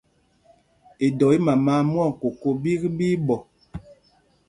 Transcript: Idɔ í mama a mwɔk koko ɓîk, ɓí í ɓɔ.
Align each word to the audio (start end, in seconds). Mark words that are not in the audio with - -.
Idɔ 1.07 1.27
í 1.37 1.39
mama 1.45 1.71
a 1.79 1.83
mwɔk 1.89 2.13
koko 2.21 2.49
ɓîk, 2.61 2.81
ɓí 2.97 3.05
í 3.15 3.17
ɓɔ. 3.27 3.35